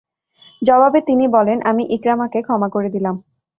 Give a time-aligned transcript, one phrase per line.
[0.61, 3.15] জবাবে তিনি বলেন, আমি ইকরামাকে ক্ষমা করে দিলাম।